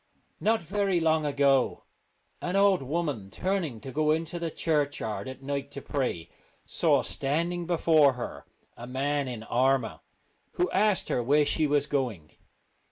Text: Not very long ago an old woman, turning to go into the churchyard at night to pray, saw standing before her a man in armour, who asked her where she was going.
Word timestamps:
Not 0.39 0.63
very 0.63 0.99
long 0.99 1.27
ago 1.27 1.83
an 2.41 2.55
old 2.55 2.81
woman, 2.81 3.29
turning 3.29 3.79
to 3.81 3.91
go 3.91 4.09
into 4.09 4.39
the 4.39 4.49
churchyard 4.49 5.27
at 5.29 5.43
night 5.43 5.69
to 5.73 5.81
pray, 5.83 6.31
saw 6.65 7.03
standing 7.03 7.67
before 7.67 8.13
her 8.13 8.47
a 8.75 8.87
man 8.87 9.27
in 9.27 9.43
armour, 9.43 9.99
who 10.53 10.71
asked 10.71 11.09
her 11.09 11.21
where 11.21 11.45
she 11.45 11.67
was 11.67 11.85
going. 11.85 12.31